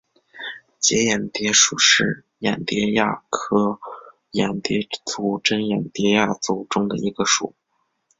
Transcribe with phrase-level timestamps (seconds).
[0.79, 3.79] 结眼蝶属是眼蝶亚科
[4.31, 7.53] 眼蝶族珍眼蝶亚族中的一个属。